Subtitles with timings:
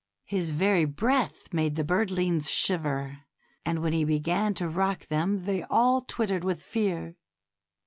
[0.25, 3.19] His very breath made the birdlings shiver,
[3.63, 7.17] and when he began to rock them they all twittered with fear.